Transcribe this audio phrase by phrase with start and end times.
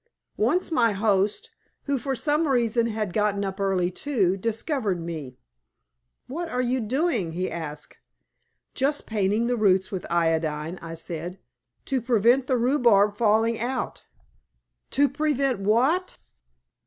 [0.37, 1.51] Once my host,
[1.83, 5.37] who for some reason had got up early too, discovered me.
[6.25, 7.99] "What are you doing?" he asked.
[8.73, 11.37] "Just painting the roots with iodine," I said,
[11.85, 14.05] "to prevent the rhubarb falling out."
[14.89, 16.17] "To prevent what?"